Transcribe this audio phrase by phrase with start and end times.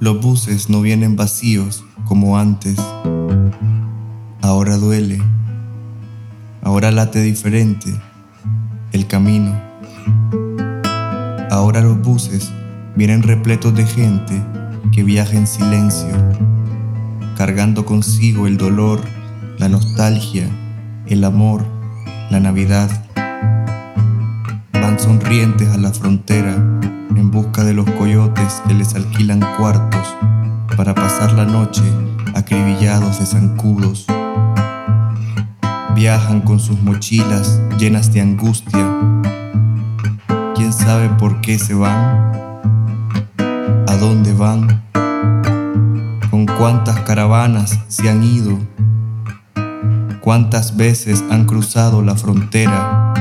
[0.00, 2.78] Los buses no vienen vacíos como antes.
[4.40, 5.20] Ahora duele.
[6.62, 7.92] Ahora late diferente
[8.92, 9.60] el camino.
[11.50, 12.50] Ahora los buses
[12.96, 14.42] vienen repletos de gente
[14.90, 16.16] que viaja en silencio,
[17.36, 19.02] cargando consigo el dolor,
[19.58, 20.48] la nostalgia,
[21.08, 21.66] el amor,
[22.30, 22.88] la Navidad.
[24.72, 26.79] Van sonrientes a la frontera
[27.30, 30.16] busca de los coyotes que les alquilan cuartos
[30.76, 31.82] para pasar la noche
[32.34, 34.06] acribillados de zancudos.
[35.94, 38.84] Viajan con sus mochilas llenas de angustia.
[40.56, 42.32] ¿Quién sabe por qué se van?
[43.86, 44.82] ¿A dónde van?
[46.30, 48.58] ¿Con cuántas caravanas se han ido?
[50.20, 53.14] ¿Cuántas veces han cruzado la frontera?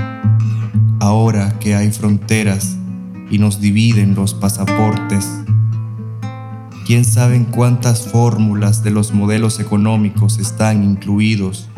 [0.99, 2.78] Ahora que hay fronteras
[3.29, 5.27] y nos dividen los pasaportes.
[6.85, 11.69] ¿Quién sabe en cuántas fórmulas de los modelos económicos están incluidos?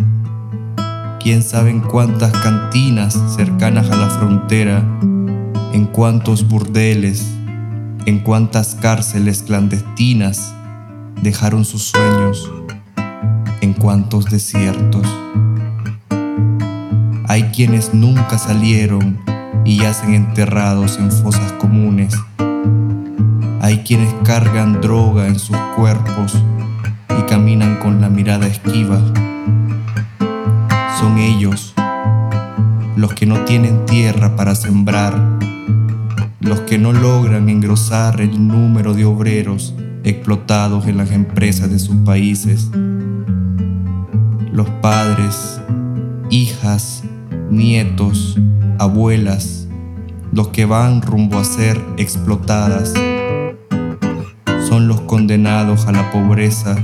[1.20, 4.80] ¿Quién sabe en cuántas cantinas cercanas a la frontera?
[5.74, 7.28] ¿En cuántos burdeles?
[8.06, 10.54] ¿En cuántas cárceles clandestinas
[11.22, 12.50] dejaron sus sueños?
[13.60, 15.06] ¿En cuántos desiertos?
[17.28, 19.20] Hay quienes nunca salieron
[19.66, 22.14] y yacen enterrados en fosas comunes.
[23.62, 26.42] Hay quienes cargan droga en sus cuerpos
[27.10, 29.00] y caminan con la mirada esquiva.
[31.00, 31.74] Son ellos
[32.96, 35.14] los que no tienen tierra para sembrar,
[36.40, 41.96] los que no logran engrosar el número de obreros explotados en las empresas de sus
[41.98, 42.70] países.
[44.52, 45.62] Los padres,
[46.30, 47.04] hijas,
[47.50, 48.38] nietos,
[48.82, 49.68] abuelas,
[50.32, 52.92] los que van rumbo a ser explotadas
[54.68, 56.76] son los condenados a la pobreza,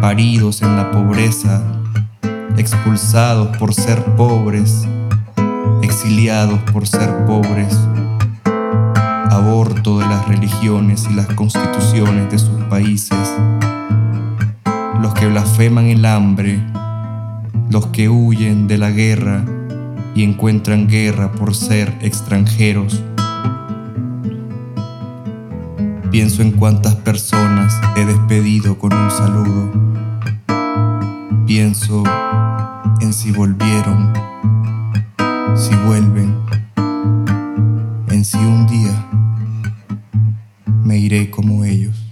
[0.00, 1.62] paridos en la pobreza,
[2.56, 4.88] expulsados por ser pobres,
[5.82, 7.78] exiliados por ser pobres,
[9.30, 13.34] aborto de las religiones y las constituciones de sus países,
[15.02, 16.64] los que blasfeman el hambre,
[17.68, 19.44] los que huyen de la guerra
[20.18, 23.02] y encuentran guerra por ser extranjeros
[26.10, 29.70] Pienso en cuántas personas he despedido con un saludo.
[31.46, 32.02] Pienso
[33.00, 34.14] en si volvieron,
[35.54, 36.34] si vuelven,
[38.08, 39.06] en si un día
[40.82, 42.07] me iré como ellos.